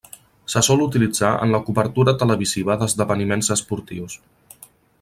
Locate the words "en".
1.47-1.53